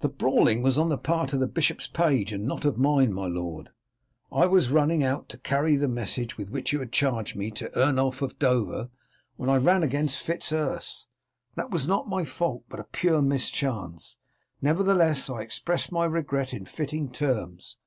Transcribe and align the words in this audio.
"The 0.00 0.08
brawling 0.10 0.60
was 0.60 0.76
on 0.76 0.90
the 0.90 0.98
part 0.98 1.32
of 1.32 1.40
the 1.40 1.46
bishop's 1.46 1.88
page 1.88 2.30
and 2.30 2.44
not 2.44 2.66
of 2.66 2.76
mine, 2.76 3.10
my 3.10 3.24
lord. 3.24 3.70
I 4.30 4.44
was 4.44 4.68
running 4.70 5.02
out 5.02 5.30
to 5.30 5.38
carry 5.38 5.76
the 5.76 5.88
message 5.88 6.36
with 6.36 6.50
which 6.50 6.74
you 6.74 6.84
charged 6.84 7.36
me 7.36 7.50
to 7.52 7.70
Ernulf 7.74 8.20
of 8.20 8.38
Dover 8.38 8.90
when 9.36 9.48
I 9.48 9.56
ran 9.56 9.82
against 9.82 10.18
Fitz 10.22 10.52
Urse. 10.52 11.06
That 11.54 11.70
was 11.70 11.88
not 11.88 12.06
my 12.06 12.22
fault, 12.22 12.64
but 12.68 12.80
a 12.80 12.84
pure 12.84 13.22
mischance, 13.22 14.18
nevertheless 14.60 15.30
I 15.30 15.40
expressed 15.40 15.90
my 15.90 16.04
regret 16.04 16.52
in 16.52 16.66
fitting 16.66 17.10
terms. 17.10 17.78